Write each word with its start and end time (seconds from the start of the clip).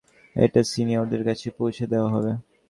এটা 0.35 0.61
সিনিয়রদের 0.71 1.21
কাছে 1.23 1.47
পৌঁছে 1.57 1.85
দেওয়া 1.87 2.09
হবে। 2.15 2.31